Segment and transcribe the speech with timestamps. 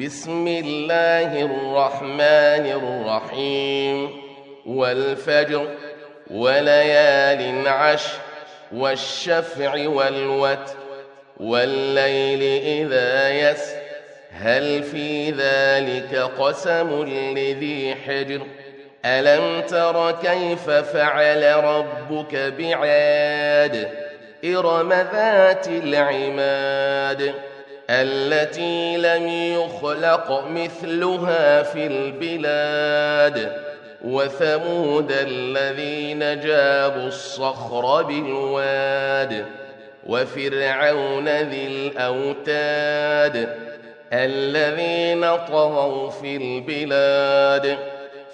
[0.00, 4.10] بسم الله الرحمن الرحيم.
[4.66, 5.68] والفجر
[6.30, 8.18] وليال عشر
[8.72, 10.76] والشفع والوتر
[11.36, 13.74] والليل إذا يس
[14.30, 17.04] هل في ذلك قسم
[17.36, 18.40] لذي حجر؟
[19.04, 23.88] ألم تر كيف فعل ربك بعاد
[24.44, 27.34] إرم ذات العماد؟
[27.90, 33.52] التي لم يخلق مثلها في البلاد
[34.04, 39.46] وثمود الذين جابوا الصخر بالواد
[40.06, 43.54] وفرعون ذي الأوتاد
[44.12, 47.78] الذين طغوا في البلاد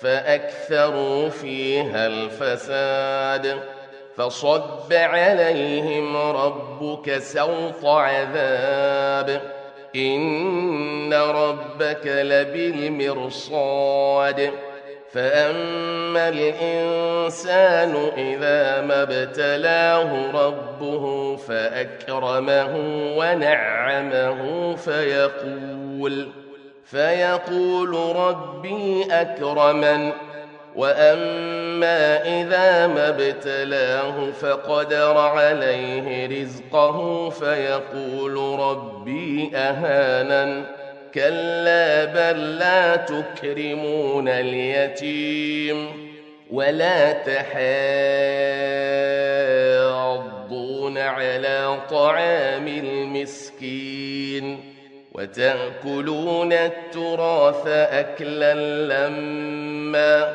[0.01, 3.59] فأكثروا فيها الفساد.
[4.17, 9.41] فصب عليهم ربك سوط عذاب.
[9.97, 14.51] إن ربك لبالمرصاد.
[15.13, 22.77] فأما الإنسان إذا ما ابتلاه ربه فأكرمه
[23.19, 26.29] ونعمه فيقول
[26.85, 30.13] فيقول ربي أكرمن.
[30.77, 40.65] واما اذا ما ابتلاه فقدر عليه رزقه فيقول ربي اهانن
[41.15, 45.87] كلا بل لا تكرمون اليتيم
[46.51, 47.65] ولا تحاضون
[50.99, 54.75] على طعام المسكين
[55.13, 60.35] وتاكلون التراث اكلا لما